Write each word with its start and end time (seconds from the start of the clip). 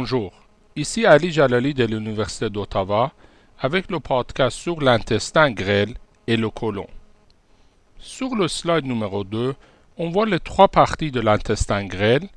Bonjour, 0.00 0.32
ici 0.76 1.06
Ali 1.06 1.32
Jalali 1.32 1.74
de 1.74 1.84
l'Université 1.84 2.48
d'Ottawa 2.48 3.10
avec 3.58 3.90
le 3.90 3.98
podcast 3.98 4.56
sur 4.56 4.80
l'intestin 4.80 5.50
grêle 5.50 5.94
et 6.28 6.36
le 6.36 6.50
côlon. 6.50 6.86
Sur 7.98 8.36
le 8.36 8.46
slide 8.46 8.86
numéro 8.86 9.24
2, 9.24 9.56
on 9.96 10.10
voit 10.10 10.26
les 10.26 10.38
trois 10.38 10.68
parties 10.68 11.10
de 11.10 11.18
l'intestin 11.18 11.84
grêle, 11.84 12.28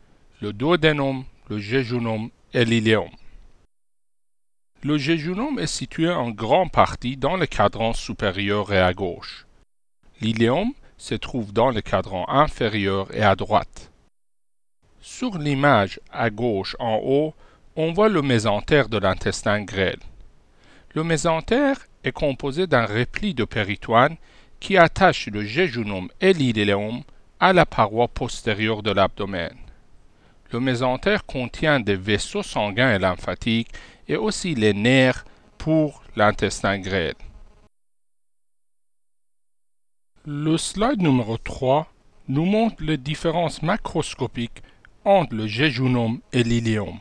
le 0.42 0.54
duodénum, 0.54 1.24
le 1.52 1.60
jéjunum 1.60 2.32
et 2.56 2.66
l'iléum. 2.66 3.12
Le 4.82 4.98
jéjunum 4.98 5.60
est 5.60 5.68
situé 5.68 6.10
en 6.10 6.32
grande 6.32 6.72
partie 6.72 7.16
dans 7.16 7.38
le 7.38 7.46
cadran 7.46 7.94
supérieur 7.94 8.74
et 8.74 8.82
à 8.82 8.92
gauche. 8.96 9.46
L'iléum 10.20 10.74
se 10.98 11.14
trouve 11.14 11.54
dans 11.54 11.70
le 11.70 11.82
cadran 11.82 12.28
inférieur 12.28 13.16
et 13.16 13.22
à 13.22 13.36
droite. 13.36 13.92
Sur 15.00 15.38
l'image 15.38 16.00
à 16.12 16.32
gauche 16.32 16.76
en 16.80 16.96
haut, 17.04 17.36
on 17.76 17.94
voit 17.94 18.10
le 18.10 18.22
mésentère 18.22 18.90
de 18.90 18.98
l'intestin 18.98 19.62
grêle. 19.62 20.00
Le 20.94 21.04
mésentère 21.04 21.78
est 22.04 22.12
composé 22.12 22.68
d'un 22.68 22.86
repli 22.86 23.34
de 23.34 23.46
péritoine 23.46 24.18
qui 24.60 24.78
attache 24.78 25.28
le 25.28 25.44
jéjunum 25.44 26.10
et 26.20 26.34
l'iléum 26.34 27.02
à 27.40 27.54
la 27.54 27.66
paroi 27.66 28.08
postérieure 28.08 28.84
de 28.84 28.92
l'abdomen. 28.92 29.56
Le 30.52 30.60
mésentère 30.60 31.26
contient 31.26 31.80
des 31.80 31.96
vaisseaux 31.96 32.44
sanguins 32.44 32.94
et 32.94 33.00
lymphatiques 33.00 33.72
et 34.08 34.18
aussi 34.18 34.54
les 34.54 34.74
nerfs 34.74 35.24
pour 35.58 36.04
l'intestin 36.16 36.78
grêle. 36.80 37.16
Le 40.26 40.58
slide 40.58 41.02
numéro 41.02 41.38
3 41.38 41.88
nous 42.28 42.46
montre 42.46 42.84
les 42.84 42.98
différences 42.98 43.62
macroscopiques 43.62 44.62
entre 45.06 45.34
le 45.34 45.48
jéjunum 45.48 46.20
et 46.34 46.44
l'iléum. 46.44 47.00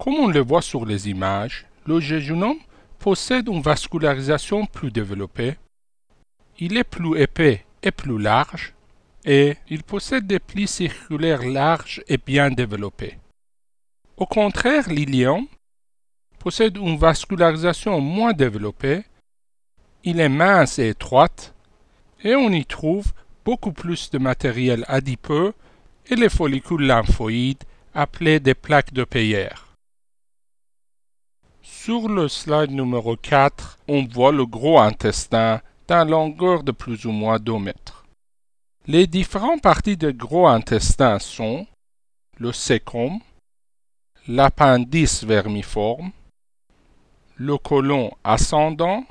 Comme 0.00 0.14
on 0.14 0.28
le 0.28 0.40
voit 0.40 0.62
sur 0.62 0.86
les 0.86 1.10
images, 1.10 1.66
le 1.84 2.00
jéjunum 2.00 2.56
possède 2.98 3.48
une 3.48 3.60
vascularisation 3.60 4.64
plus 4.64 4.90
développée. 4.90 5.56
Il 6.58 6.78
est 6.78 6.84
plus 6.84 7.20
épais 7.20 7.66
et 7.82 7.90
plus 7.90 8.18
large 8.18 8.72
et 9.26 9.58
il 9.68 9.82
possède 9.82 10.26
des 10.26 10.38
plis 10.38 10.68
circulaires 10.68 11.46
larges 11.46 12.02
et 12.08 12.16
bien 12.16 12.50
développés. 12.50 13.18
Au 14.16 14.24
contraire, 14.24 14.88
l'ilium 14.88 15.46
possède 16.38 16.78
une 16.78 16.96
vascularisation 16.96 18.00
moins 18.00 18.32
développée, 18.32 19.02
il 20.02 20.18
est 20.18 20.30
mince 20.30 20.78
et 20.78 20.88
étroite, 20.88 21.54
et 22.24 22.34
on 22.34 22.48
y 22.48 22.64
trouve 22.64 23.12
beaucoup 23.44 23.72
plus 23.72 24.10
de 24.10 24.16
matériel 24.16 24.82
adipeux 24.88 25.52
et 26.06 26.16
les 26.16 26.30
follicules 26.30 26.86
lymphoïdes 26.86 27.64
appelés 27.92 28.40
des 28.40 28.54
plaques 28.54 28.94
de 28.94 29.04
Peyer. 29.04 29.50
Sur 31.82 32.10
le 32.10 32.28
slide 32.28 32.72
numéro 32.72 33.16
4, 33.16 33.78
on 33.88 34.04
voit 34.04 34.32
le 34.32 34.44
gros 34.44 34.78
intestin 34.78 35.62
d'une 35.88 36.10
longueur 36.10 36.62
de 36.62 36.72
plus 36.72 37.06
ou 37.06 37.10
moins 37.10 37.38
2 37.38 37.58
mètres. 37.58 38.04
Les 38.86 39.06
différentes 39.06 39.62
parties 39.62 39.96
du 39.96 40.12
gros 40.12 40.46
intestin 40.46 41.18
sont 41.18 41.66
le 42.36 42.52
sécrum, 42.52 43.20
l'appendice 44.28 45.24
vermiforme, 45.24 46.10
le 47.36 47.56
côlon 47.56 48.10
ascendant, 48.24 49.06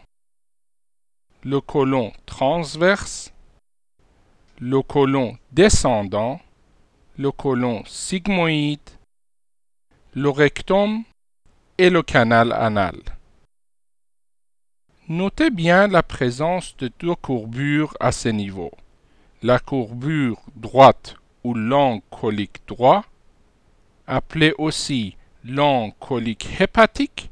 le 1.42 1.62
côlon 1.62 2.14
transverse, 2.28 3.34
le 4.60 4.84
côlon 4.84 5.40
descendant, 5.52 6.40
le 7.18 7.32
côlon 7.32 7.84
sigmoïde, 7.88 8.92
le 10.14 10.30
rectum 10.30 11.04
et 11.80 11.90
le 11.90 12.04
canal 12.04 12.52
anal. 12.52 12.98
Notez 15.08 15.50
bien 15.50 15.88
la 15.88 16.04
présence 16.04 16.76
de 16.76 16.92
deux 17.00 17.16
courbures 17.16 17.96
à 18.02 18.12
ce 18.12 18.28
niveau. 18.28 18.72
La 19.44 19.60
courbure 19.60 20.42
droite 20.58 21.16
ou 21.46 21.54
long 21.54 22.02
colique 22.12 22.60
droit, 22.68 23.06
appelée 24.08 24.54
aussi 24.58 25.16
long 25.46 25.92
colique 25.92 26.50
hépatique, 26.60 27.32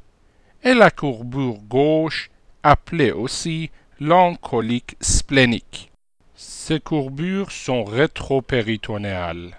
et 0.62 0.72
la 0.72 0.90
courbure 0.90 1.58
gauche, 1.68 2.30
appelée 2.62 3.12
aussi 3.12 3.70
long 4.00 4.34
colique 4.34 4.96
splénique. 5.02 5.92
Ces 6.34 6.80
courbures 6.80 7.52
sont 7.52 7.84
rétropéritonéales. 7.84 9.58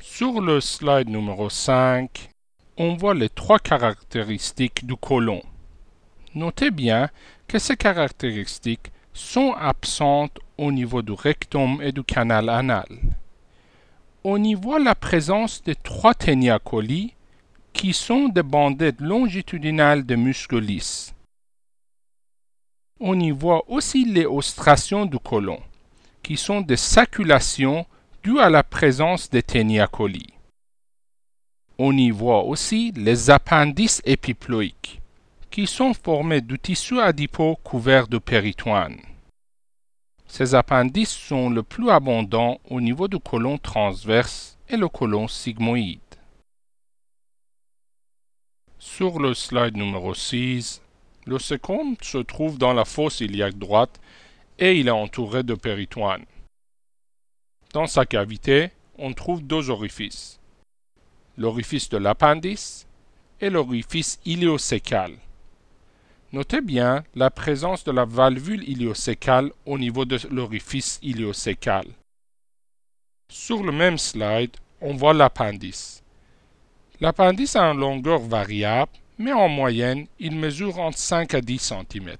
Sur 0.00 0.40
le 0.40 0.62
slide 0.62 1.10
numéro 1.10 1.50
5, 1.50 2.30
on 2.78 2.94
voit 2.94 3.14
les 3.14 3.30
trois 3.30 3.58
caractéristiques 3.58 4.84
du 4.86 4.96
côlon. 4.96 5.42
Notez 6.34 6.70
bien 6.70 7.08
que 7.48 7.58
ces 7.58 7.76
caractéristiques 7.76 8.92
sont 9.14 9.54
absentes 9.58 10.38
au 10.58 10.70
niveau 10.70 11.00
du 11.00 11.12
rectum 11.12 11.80
et 11.82 11.92
du 11.92 12.04
canal 12.04 12.50
anal. 12.50 12.86
On 14.24 14.42
y 14.42 14.54
voit 14.54 14.78
la 14.78 14.94
présence 14.94 15.62
de 15.62 15.72
trois 15.72 16.14
coli 16.62 17.14
qui 17.72 17.92
sont 17.92 18.28
des 18.28 18.42
bandettes 18.42 19.00
longitudinales 19.00 20.04
de 20.04 20.16
muscles 20.16 20.60
lisses. 20.60 21.14
On 23.00 23.18
y 23.20 23.30
voit 23.30 23.64
aussi 23.68 24.04
les 24.04 24.26
ostrations 24.26 25.06
du 25.06 25.18
côlon, 25.18 25.60
qui 26.22 26.36
sont 26.36 26.60
des 26.60 26.76
saculations 26.76 27.86
dues 28.22 28.40
à 28.40 28.50
la 28.50 28.62
présence 28.62 29.30
des 29.30 29.42
coli. 29.92 30.35
On 31.78 31.96
y 31.96 32.10
voit 32.10 32.44
aussi 32.44 32.92
les 32.92 33.28
appendices 33.28 34.00
épiploïques, 34.04 35.00
qui 35.50 35.66
sont 35.66 35.92
formés 35.92 36.40
du 36.40 36.58
tissu 36.58 37.00
adipeux 37.00 37.54
couvert 37.62 38.08
de 38.08 38.18
péritoine. 38.18 38.98
Ces 40.26 40.54
appendices 40.54 41.14
sont 41.14 41.50
le 41.50 41.62
plus 41.62 41.90
abondants 41.90 42.60
au 42.70 42.80
niveau 42.80 43.08
du 43.08 43.18
côlon 43.18 43.58
transverse 43.58 44.56
et 44.68 44.76
le 44.76 44.88
côlon 44.88 45.28
sigmoïde. 45.28 46.00
Sur 48.78 49.18
le 49.18 49.34
slide 49.34 49.76
numéro 49.76 50.14
6, 50.14 50.80
le 51.26 51.38
sécrum 51.38 51.96
se 52.00 52.18
trouve 52.18 52.56
dans 52.56 52.72
la 52.72 52.84
fosse 52.84 53.20
iliaque 53.20 53.58
droite 53.58 54.00
et 54.58 54.78
il 54.78 54.88
est 54.88 54.92
entouré 54.92 55.42
de 55.42 55.54
péritoine. 55.54 56.24
Dans 57.72 57.86
sa 57.86 58.06
cavité, 58.06 58.70
on 58.96 59.12
trouve 59.12 59.42
deux 59.42 59.70
orifices, 59.70 60.40
l'orifice 61.36 61.88
de 61.88 61.98
l'appendice 61.98 62.86
et 63.40 63.50
l'orifice 63.50 64.18
iliocécal. 64.24 65.12
Notez 66.32 66.60
bien 66.60 67.04
la 67.14 67.30
présence 67.30 67.84
de 67.84 67.92
la 67.92 68.04
valvule 68.04 68.68
iliocécale 68.68 69.52
au 69.64 69.78
niveau 69.78 70.04
de 70.04 70.18
l'orifice 70.30 70.98
iliocécal. 71.02 71.86
Sur 73.28 73.62
le 73.62 73.72
même 73.72 73.98
slide, 73.98 74.56
on 74.80 74.94
voit 74.94 75.14
l'appendice. 75.14 76.02
L'appendice 77.00 77.56
a 77.56 77.64
une 77.64 77.80
longueur 77.80 78.20
variable, 78.20 78.92
mais 79.18 79.32
en 79.32 79.48
moyenne, 79.48 80.06
il 80.18 80.36
mesure 80.36 80.78
entre 80.78 80.98
5 80.98 81.34
à 81.34 81.40
10 81.40 81.58
cm. 81.58 82.16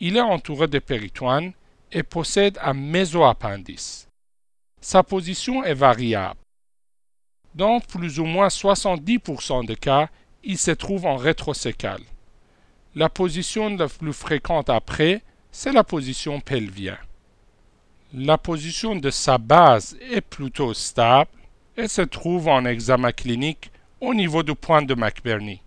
Il 0.00 0.16
est 0.16 0.20
entouré 0.20 0.66
de 0.68 0.78
péritoine 0.78 1.52
et 1.92 2.02
possède 2.02 2.58
un 2.62 2.74
mésoappendice. 2.74 4.08
Sa 4.80 5.02
position 5.02 5.64
est 5.64 5.74
variable. 5.74 6.40
Dans 7.56 7.80
plus 7.80 8.20
ou 8.20 8.26
moins 8.26 8.48
70% 8.48 9.64
des 9.64 9.76
cas, 9.76 10.10
il 10.44 10.58
se 10.58 10.72
trouve 10.72 11.06
en 11.06 11.16
rétrocécale. 11.16 12.02
La 12.94 13.08
position 13.08 13.74
la 13.74 13.88
plus 13.88 14.12
fréquente 14.12 14.68
après, 14.68 15.22
c'est 15.50 15.72
la 15.72 15.82
position 15.82 16.38
pelvienne. 16.40 16.98
La 18.12 18.36
position 18.36 18.94
de 18.94 19.08
sa 19.08 19.38
base 19.38 19.96
est 20.02 20.20
plutôt 20.20 20.74
stable 20.74 21.30
et 21.78 21.88
se 21.88 22.02
trouve 22.02 22.48
en 22.48 22.66
examen 22.66 23.12
clinique 23.12 23.70
au 24.02 24.12
niveau 24.12 24.42
du 24.42 24.54
point 24.54 24.82
de 24.82 24.94
McBurney. 24.94 25.62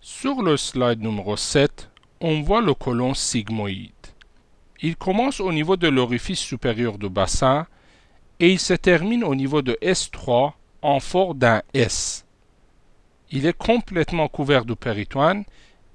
Sur 0.00 0.40
le 0.40 0.56
slide 0.56 1.02
numéro 1.02 1.36
7, 1.36 1.90
on 2.20 2.42
voit 2.42 2.60
le 2.60 2.74
côlon 2.74 3.12
sigmoïde. 3.12 3.90
Il 4.82 4.94
commence 4.94 5.40
au 5.40 5.52
niveau 5.52 5.76
de 5.76 5.88
l'orifice 5.88 6.38
supérieur 6.38 6.96
du 6.96 7.08
bassin 7.08 7.66
et 8.42 8.50
il 8.50 8.58
se 8.58 8.74
termine 8.74 9.22
au 9.22 9.36
niveau 9.36 9.62
de 9.62 9.78
S3 9.80 10.54
en 10.82 10.98
forme 10.98 11.38
d'un 11.38 11.62
S. 11.74 12.26
Il 13.30 13.46
est 13.46 13.56
complètement 13.56 14.26
couvert 14.26 14.64
de 14.64 14.74
péritoine 14.74 15.44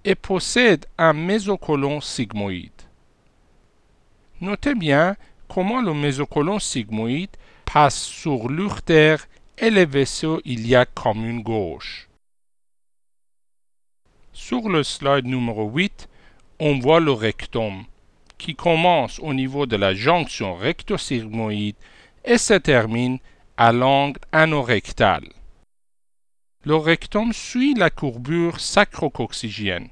et 0.06 0.16
possède 0.16 0.86
un 0.98 1.12
mésocolon 1.12 2.00
sigmoïde. 2.00 2.72
Notez 4.40 4.76
bien 4.76 5.18
comment 5.50 5.82
le 5.82 5.94
mésocolon 5.94 6.58
sigmoïde 6.58 7.36
passe 7.66 8.02
sur 8.02 8.48
l'urtère 8.48 9.28
et 9.58 9.70
les 9.70 9.86
vaisseaux 9.86 10.40
iliaques 10.46 10.94
commune 10.94 11.44
gauche. 11.44 12.08
Sur 14.32 14.70
le 14.70 14.84
slide 14.84 15.26
numéro 15.26 15.70
8, 15.70 16.08
on 16.60 16.80
voit 16.80 17.02
le 17.02 17.12
rectum, 17.12 17.84
qui 18.38 18.56
commence 18.56 19.20
au 19.20 19.34
niveau 19.34 19.66
de 19.66 19.76
la 19.76 19.94
jonction 19.94 20.56
rectosigmoïde 20.56 21.76
et 22.28 22.38
se 22.38 22.54
termine 22.54 23.18
à 23.56 23.72
l'angle 23.72 24.20
anorectal. 24.32 25.24
Le 26.66 26.76
rectum 26.76 27.32
suit 27.32 27.74
la 27.74 27.90
courbure 27.90 28.60
sacrococcygienne 28.60 29.88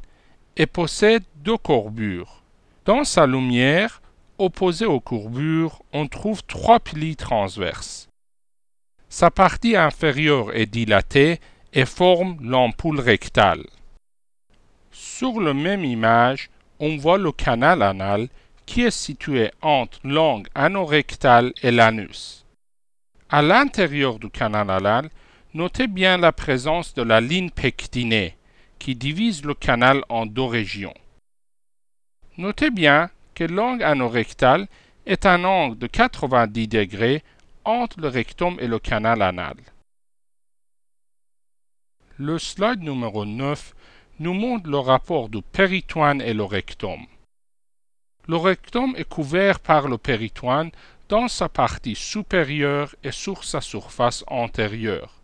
et 0.57 0.65
possède 0.65 1.23
deux 1.37 1.57
courbures. 1.57 2.43
Dans 2.83 3.05
sa 3.05 3.25
lumière, 3.25 4.01
opposée 4.37 4.85
aux 4.85 4.99
courbures, 4.99 5.81
on 5.93 6.07
trouve 6.07 6.43
trois 6.43 6.81
plis 6.81 7.15
transverses. 7.15 8.09
Sa 9.07 9.31
partie 9.31 9.77
inférieure 9.77 10.53
est 10.53 10.65
dilatée 10.65 11.39
et 11.71 11.85
forme 11.85 12.37
l'ampoule 12.41 12.99
rectale. 12.99 13.65
Sur 14.91 15.39
la 15.39 15.53
même 15.53 15.85
image, 15.85 16.49
on 16.79 16.97
voit 16.97 17.17
le 17.17 17.31
canal 17.31 17.81
anal 17.81 18.27
qui 18.65 18.81
est 18.83 18.91
situé 18.91 19.51
entre 19.61 19.99
l'angle 20.03 20.49
anorectal 20.55 21.53
et 21.61 21.71
l'anus. 21.71 22.45
À 23.29 23.41
l'intérieur 23.41 24.19
du 24.19 24.29
canal 24.29 24.69
anal, 24.69 25.09
notez 25.53 25.87
bien 25.87 26.17
la 26.17 26.31
présence 26.31 26.93
de 26.93 27.01
la 27.01 27.21
ligne 27.21 27.49
pectinée 27.49 28.35
qui 28.79 28.95
divise 28.95 29.43
le 29.43 29.53
canal 29.53 30.03
en 30.09 30.25
deux 30.25 30.43
régions. 30.43 30.93
Notez 32.37 32.69
bien 32.69 33.09
que 33.33 33.43
l'angle 33.43 33.83
anorectal 33.83 34.67
est 35.05 35.25
un 35.25 35.43
angle 35.43 35.77
de 35.77 35.87
90 35.87 36.67
degrés 36.67 37.23
entre 37.63 37.99
le 37.99 38.09
rectum 38.09 38.57
et 38.59 38.67
le 38.67 38.79
canal 38.79 39.21
anal. 39.21 39.55
Le 42.17 42.37
slide 42.37 42.81
numéro 42.81 43.25
9 43.25 43.73
nous 44.19 44.33
montre 44.33 44.69
le 44.69 44.77
rapport 44.77 45.29
du 45.29 45.41
péritoine 45.41 46.21
et 46.21 46.33
le 46.33 46.43
rectum. 46.43 47.05
Le 48.27 48.37
rectum 48.37 48.95
est 48.97 49.07
couvert 49.07 49.59
par 49.59 49.87
le 49.87 49.99
péritoine 49.99 50.71
dans 51.09 51.27
sa 51.27 51.47
partie 51.47 51.95
supérieure 51.95 52.95
et 53.03 53.11
sur 53.11 53.43
sa 53.43 53.61
surface 53.61 54.23
antérieure. 54.27 55.21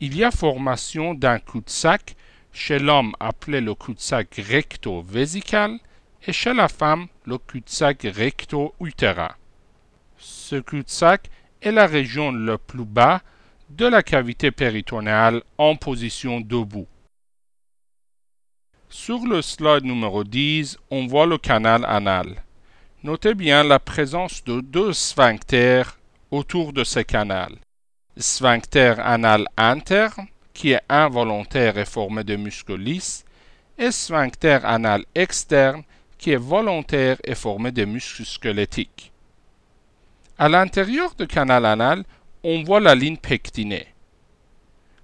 Il 0.00 0.16
y 0.16 0.24
a 0.24 0.32
formation 0.32 1.14
d'un 1.14 1.38
cul-de-sac 1.38 2.16
chez 2.52 2.80
l'homme 2.80 3.14
appelé 3.20 3.60
le 3.60 3.74
cul-de-sac 3.74 4.40
recto-vésical 4.48 5.78
et 6.26 6.32
chez 6.32 6.54
la 6.54 6.66
femme 6.68 7.06
le 7.24 7.38
cul-de-sac 7.38 8.02
recto-utérin. 8.02 9.34
Ce 10.18 10.56
cul-de-sac 10.56 11.30
est 11.62 11.72
la 11.72 11.86
région 11.86 12.32
le 12.32 12.58
plus 12.58 12.84
bas 12.84 13.22
de 13.70 13.86
la 13.86 14.02
cavité 14.02 14.50
péritonéale 14.50 15.42
en 15.58 15.76
position 15.76 16.40
debout. 16.40 16.88
Sur 18.96 19.26
le 19.26 19.42
slide 19.42 19.84
numéro 19.84 20.22
10, 20.22 20.78
on 20.88 21.08
voit 21.08 21.26
le 21.26 21.36
canal 21.36 21.84
anal. 21.84 22.44
Notez 23.02 23.34
bien 23.34 23.64
la 23.64 23.80
présence 23.80 24.44
de 24.44 24.60
deux 24.60 24.92
sphincters 24.92 25.98
autour 26.30 26.72
de 26.72 26.84
ce 26.84 27.00
canal. 27.00 27.56
Sphincter 28.16 28.94
anal 28.98 29.48
interne, 29.56 30.28
qui 30.54 30.70
est 30.70 30.80
involontaire 30.88 31.76
et 31.76 31.84
formé 31.84 32.22
de 32.22 32.36
muscles 32.36 32.76
lisses, 32.76 33.24
et 33.76 33.90
sphincter 33.90 34.60
anal 34.62 35.04
externe, 35.16 35.82
qui 36.16 36.30
est 36.30 36.36
volontaire 36.36 37.16
et 37.24 37.34
formé 37.34 37.72
de 37.72 37.84
muscles 37.84 38.24
squelettiques. 38.24 39.12
À 40.38 40.48
l'intérieur 40.48 41.16
du 41.16 41.26
canal 41.26 41.66
anal, 41.66 42.04
on 42.44 42.62
voit 42.62 42.80
la 42.80 42.94
ligne 42.94 43.16
pectinée. 43.16 43.88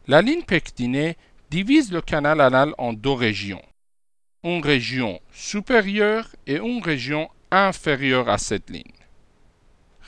La 0.06 0.22
ligne 0.22 0.44
pectinée 0.44 1.16
divise 1.50 1.90
le 1.90 2.00
canal 2.00 2.40
anal 2.40 2.72
en 2.78 2.92
deux 2.92 3.10
régions 3.10 3.60
une 4.42 4.64
région 4.64 5.20
supérieure 5.32 6.28
et 6.46 6.56
une 6.56 6.82
région 6.82 7.28
inférieure 7.50 8.28
à 8.28 8.38
cette 8.38 8.70
ligne. 8.70 8.84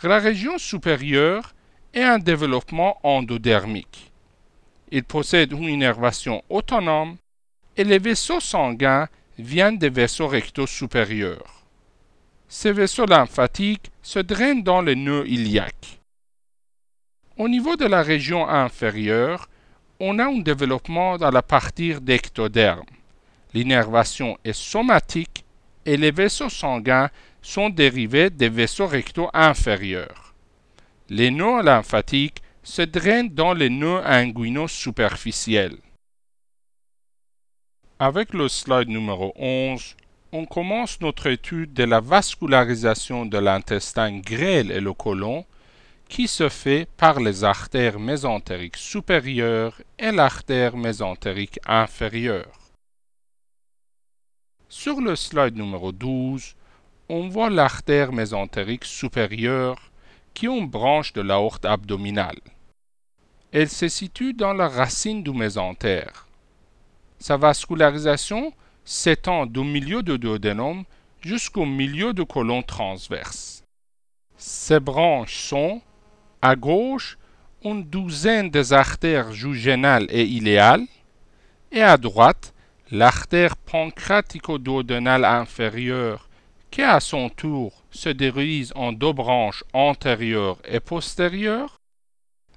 La 0.03 0.19
région 0.19 0.57
supérieure 0.59 1.55
est 1.93 2.03
un 2.03 2.19
développement 2.19 2.99
endodermique. 3.03 4.11
Il 4.91 5.05
possède 5.05 5.53
une 5.53 5.65
innervation 5.65 6.43
autonome 6.49 7.17
et 7.77 7.85
les 7.85 7.99
vaisseaux 7.99 8.41
sanguins 8.41 9.09
viennent 9.39 9.79
des 9.79 9.91
vaisseaux 9.91 10.29
rectaux 10.29 10.67
supérieurs. 10.67 11.65
Ces 12.49 12.73
vaisseaux 12.73 13.07
lymphatiques 13.07 13.91
se 14.03 14.19
drainent 14.19 14.63
dans 14.63 14.83
les 14.83 14.97
nœuds 14.97 15.29
iliaques. 15.29 16.01
Au 17.37 17.49
niveau 17.49 17.77
de 17.77 17.87
la 17.87 18.03
région 18.03 18.49
inférieure, 18.49 19.49
on 20.01 20.19
a 20.19 20.25
un 20.25 20.39
développement 20.39 21.15
à 21.15 21.31
la 21.31 21.43
partie 21.43 21.95
d'ectoderme 22.01 22.85
l'innervation 23.55 24.39
est 24.45 24.53
somatique 24.53 25.45
et 25.85 25.97
les 25.97 26.11
vaisseaux 26.11 26.49
sanguins 26.49 27.11
sont 27.43 27.71
dérivés 27.71 28.31
des 28.31 28.49
vaisseaux 28.49 28.87
rectaux 28.87 29.29
inférieurs. 29.35 30.35
Les 31.09 31.31
nœuds 31.31 31.63
lymphatiques 31.63 32.43
se 32.63 32.83
drainent 32.83 33.29
dans 33.29 33.53
les 33.53 33.71
nœuds 33.71 34.07
inguinaux 34.07 34.69
superficiels. 34.69 35.77
Avec 37.99 38.33
le 38.33 38.49
slide 38.49 38.89
numéro 38.89 39.33
11, 39.37 39.97
on 40.33 40.47
commence 40.47 41.01
notre 41.01 41.27
étude 41.27 41.75
de 41.75 41.85
la 41.85 42.01
vascularisation 42.01 43.27
de 43.27 43.39
l'intestin 43.39 44.19
grêle 44.19 44.71
et 44.71 44.81
le 44.81 44.93
côlon 44.93 45.45
qui 46.09 46.29
se 46.29 46.49
fait 46.49 46.89
par 46.97 47.21
les 47.21 47.45
artères 47.45 47.99
mésentériques 47.99 48.77
supérieures 48.77 49.81
et 49.99 50.11
l'artère 50.11 50.77
mésentérique 50.77 51.59
inférieure. 51.67 52.62
Sur 54.75 55.03
le 55.03 55.17
slide 55.17 55.55
numéro 55.55 55.93
12, 55.93 56.55
on 57.11 57.29
voit 57.29 57.51
l'artère 57.51 58.11
mésentérique 58.11 58.87
supérieure 58.87 59.93
qui 60.33 60.47
est 60.47 60.49
une 60.49 60.67
branche 60.67 61.13
de 61.13 61.21
l'aorte 61.21 61.67
abdominale. 61.67 62.41
Elle 63.53 63.69
se 63.69 63.89
situe 63.89 64.33
dans 64.33 64.55
la 64.55 64.69
racine 64.69 65.23
du 65.23 65.33
mésentère. 65.33 66.27
Sa 67.19 67.37
vascularisation 67.37 68.55
s'étend 68.83 69.45
du 69.45 69.61
milieu 69.61 70.03
du 70.03 70.19
duodénum 70.19 70.85
jusqu'au 71.21 71.67
milieu 71.67 72.15
du 72.15 72.25
côlon 72.25 72.63
transverse. 72.63 73.65
Ces 74.39 74.81
branches 74.81 75.37
sont, 75.37 75.83
à 76.41 76.57
gauche, 76.57 77.19
une 77.63 77.85
douzaine 77.85 78.49
des 78.49 78.73
artères 78.73 79.33
jugénales 79.33 80.07
et 80.09 80.25
iléales, 80.25 80.87
et 81.71 81.83
à 81.83 81.99
droite, 81.99 82.52
l'artère 82.93 83.57
pancratico-duodénale 83.57 85.25
inférieure, 85.25 86.29
qui 86.71 86.83
à 86.83 87.01
son 87.01 87.31
tour 87.31 87.73
se 87.91 88.11
dirige 88.11 88.71
en 88.75 88.93
deux 88.93 89.15
branches 89.15 89.65
antérieures 89.73 90.59
et 90.69 90.79
postérieures, 90.79 91.79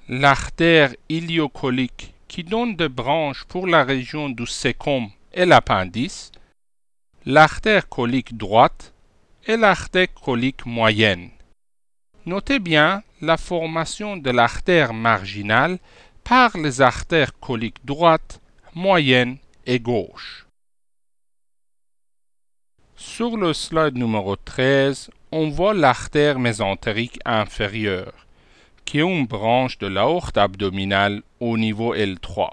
l'artère 0.10 0.94
iliocolique 1.08 2.14
qui 2.28 2.44
donne 2.44 2.76
des 2.76 2.90
branches 2.90 3.46
pour 3.46 3.66
la 3.66 3.86
région 3.86 4.30
du 4.30 4.46
sécum 4.46 5.08
et 5.34 5.46
l'appendice, 5.46 6.34
l'artère 7.26 7.88
colique 7.88 8.36
droite 8.36 8.94
et 9.48 9.56
l'artère 9.56 10.14
colique 10.14 10.66
moyenne. 10.66 11.30
Notez 12.26 12.60
bien 12.60 13.04
la 13.22 13.38
formation 13.38 14.18
de 14.18 14.32
l'artère 14.32 14.94
marginale 14.94 15.80
par 16.26 16.58
les 16.58 16.82
artères 16.82 17.40
coliques 17.40 17.86
droite, 17.86 18.42
moyenne 18.74 19.38
Sur 22.96 23.36
le 23.36 23.52
slide 23.54 23.98
numéro 23.98 24.36
13, 24.36 25.10
on 25.32 25.50
voit 25.50 25.74
l'artère 25.74 26.38
mésentérique 26.38 27.20
inférieure, 27.26 28.28
qui 28.86 29.00
est 29.00 29.02
une 29.02 29.26
branche 29.26 29.80
de 29.80 29.88
l'aorte 29.88 30.38
abdominale 30.38 31.24
au 31.40 31.58
niveau 31.58 31.96
L3. 31.96 32.52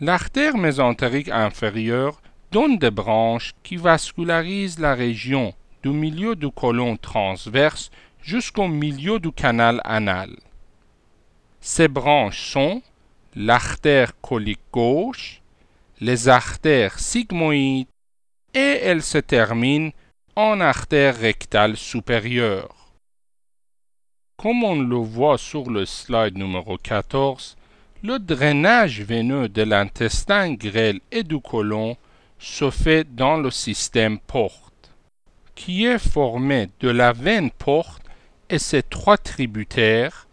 L'artère 0.00 0.56
mésentérique 0.56 1.30
inférieure 1.30 2.22
donne 2.52 2.78
des 2.78 2.92
branches 2.92 3.52
qui 3.64 3.76
vascularisent 3.76 4.78
la 4.78 4.94
région 4.94 5.52
du 5.82 5.88
milieu 5.90 6.36
du 6.36 6.50
côlon 6.50 6.96
transverse 6.96 7.90
jusqu'au 8.22 8.68
milieu 8.68 9.18
du 9.18 9.32
canal 9.32 9.80
anal. 9.82 10.30
Ces 11.60 11.88
branches 11.88 12.52
sont 12.52 12.82
l'artère 13.34 14.18
colique 14.20 14.60
gauche, 14.72 15.39
les 16.00 16.28
artères 16.28 16.98
sigmoïdes 16.98 17.88
et 18.54 18.80
elles 18.82 19.02
se 19.02 19.18
terminent 19.18 19.92
en 20.34 20.60
artère 20.60 21.18
rectale 21.18 21.76
supérieure. 21.76 22.94
Comme 24.36 24.64
on 24.64 24.80
le 24.80 24.96
voit 24.96 25.36
sur 25.36 25.70
le 25.70 25.84
slide 25.84 26.38
numéro 26.38 26.78
14, 26.78 27.56
le 28.02 28.18
drainage 28.18 29.02
veineux 29.02 29.50
de 29.50 29.62
l'intestin 29.62 30.54
grêle 30.54 31.00
et 31.12 31.22
du 31.22 31.38
côlon 31.38 31.98
se 32.38 32.70
fait 32.70 33.04
dans 33.14 33.36
le 33.36 33.50
système 33.50 34.18
porte, 34.18 34.90
qui 35.54 35.84
est 35.84 35.98
formé 35.98 36.70
de 36.80 36.88
la 36.88 37.12
veine 37.12 37.50
porte 37.50 38.02
et 38.48 38.58
ses 38.58 38.82
trois 38.82 39.18
tributaires, 39.18 40.26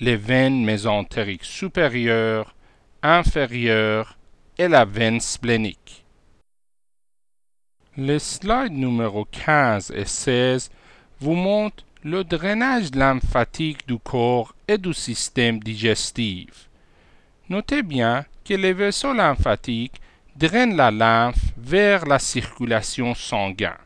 les 0.00 0.16
veines 0.16 0.64
mésentériques 0.64 1.44
supérieures, 1.44 2.54
inférieures 3.02 4.16
et 4.60 4.68
la 4.68 4.84
veine 4.84 5.20
splénique. 5.20 6.04
Les 7.96 8.18
slides 8.18 8.74
numéro 8.74 9.24
15 9.24 9.90
et 9.92 10.04
16 10.04 10.70
vous 11.18 11.34
montrent 11.34 11.82
le 12.04 12.24
drainage 12.24 12.94
lymphatique 12.94 13.88
du 13.88 13.98
corps 13.98 14.54
et 14.68 14.76
du 14.76 14.92
système 14.92 15.60
digestif. 15.60 16.68
Notez 17.48 17.82
bien 17.82 18.26
que 18.44 18.52
les 18.52 18.74
vaisseaux 18.74 19.14
lymphatiques 19.14 19.98
drainent 20.36 20.76
la 20.76 20.90
lymphe 20.90 21.54
vers 21.56 22.04
la 22.04 22.18
circulation 22.18 23.14
sanguine. 23.14 23.80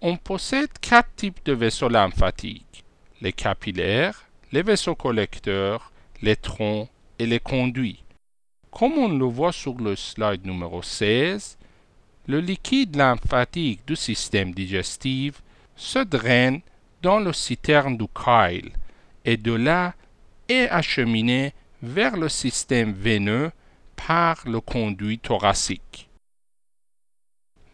On 0.00 0.16
possède 0.16 0.80
quatre 0.80 1.14
types 1.14 1.44
de 1.44 1.52
vaisseaux 1.52 1.88
lymphatiques 1.88 2.84
les 3.20 3.32
capillaires, 3.32 4.24
les 4.50 4.64
vaisseaux 4.64 4.96
collecteurs, 4.96 5.92
les 6.22 6.34
troncs 6.34 6.88
et 7.20 7.26
les 7.26 7.38
conduits. 7.38 8.02
Comme 8.72 8.94
on 8.94 9.08
le 9.08 9.26
voit 9.26 9.52
sur 9.52 9.74
le 9.74 9.94
slide 9.94 10.46
numéro 10.46 10.82
16, 10.82 11.58
le 12.26 12.40
liquide 12.40 12.96
lymphatique 12.96 13.86
du 13.86 13.94
système 13.94 14.52
digestif 14.52 15.42
se 15.76 15.98
draine 15.98 16.62
dans 17.02 17.20
le 17.20 17.34
citerne 17.34 17.98
du 17.98 18.06
chyle 18.16 18.72
et 19.26 19.36
de 19.36 19.52
là 19.52 19.94
est 20.48 20.70
acheminé 20.70 21.52
vers 21.82 22.16
le 22.16 22.30
système 22.30 22.92
veineux 22.92 23.50
par 23.94 24.42
le 24.46 24.60
conduit 24.60 25.18
thoracique. 25.18 26.08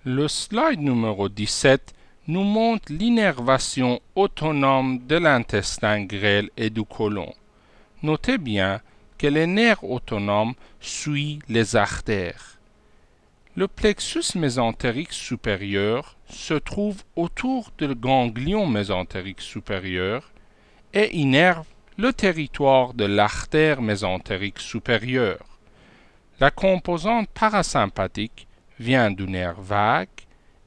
Le 0.04 0.26
slide 0.26 0.80
numéro 0.80 1.28
17 1.28 1.94
nous 2.26 2.42
montre 2.42 2.92
l'innervation 2.92 4.00
autonome 4.16 5.06
de 5.06 5.16
l'intestin 5.16 6.04
grêle 6.04 6.50
et 6.56 6.70
du 6.70 6.82
côlon. 6.82 7.32
Notez 8.02 8.38
bien 8.38 8.80
que 9.18 9.26
les 9.26 9.46
nerfs 9.46 9.84
autonomes 9.84 10.54
suivent 10.80 11.42
les 11.48 11.76
artères. 11.76 12.58
Le 13.56 13.66
plexus 13.66 14.36
mésentérique 14.38 15.12
supérieur 15.12 16.16
se 16.30 16.54
trouve 16.54 17.02
autour 17.16 17.72
du 17.76 17.94
ganglion 17.94 18.66
mésentérique 18.66 19.40
supérieur 19.40 20.30
et 20.94 21.16
innerve 21.16 21.66
le 21.96 22.12
territoire 22.12 22.94
de 22.94 23.04
l'artère 23.04 23.82
mésentérique 23.82 24.60
supérieure. 24.60 25.58
La 26.38 26.52
composante 26.52 27.28
parasympathique 27.34 28.46
vient 28.78 29.10
du 29.10 29.24
nerf 29.24 29.60
vague 29.60 30.08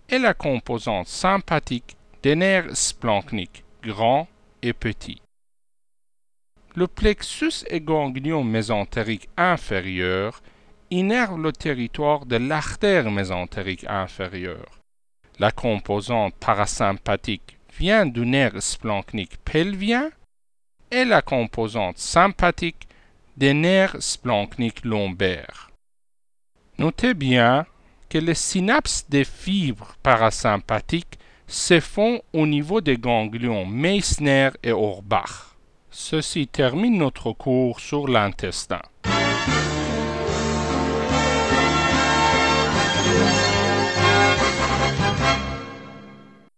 et 0.09 0.19
la 0.19 0.33
composante 0.33 1.07
sympathique 1.07 1.95
des 2.23 2.35
nerfs 2.35 2.75
splanchniques 2.75 3.63
grands 3.81 4.27
et 4.61 4.73
petits. 4.73 5.21
Le 6.73 6.87
plexus 6.87 7.65
et 7.67 7.81
ganglion 7.81 8.45
mésentérique 8.45 9.27
inférieur 9.35 10.41
innerve 10.89 11.37
le 11.37 11.51
territoire 11.51 12.25
de 12.25 12.37
l'artère 12.37 13.11
mésentérique 13.11 13.85
inférieure. 13.89 14.79
La 15.37 15.51
composante 15.51 16.33
parasympathique 16.35 17.57
vient 17.77 18.05
du 18.05 18.25
nerf 18.25 18.61
splanchnique 18.61 19.37
pelvien 19.43 20.11
et 20.91 21.03
la 21.03 21.21
composante 21.21 21.97
sympathique 21.97 22.87
des 23.35 23.53
nerfs 23.53 23.97
splanchniques 23.99 24.85
lombaires. 24.85 25.71
Notez 26.77 27.13
bien 27.13 27.65
que 28.09 28.17
les 28.17 28.35
synapses 28.35 29.05
des 29.09 29.25
fibres 29.25 29.95
parasympathiques 30.03 31.19
se 31.47 31.79
font 31.81 32.21
au 32.33 32.47
niveau 32.47 32.79
des 32.79 32.97
ganglions 32.97 33.65
Meissner 33.65 34.49
et 34.63 34.71
Orbach. 34.71 35.50
Ceci 35.93 36.47
termine 36.47 36.97
notre 36.97 37.33
cours 37.33 37.81
sur 37.81 38.07
l'intestin. 38.07 38.81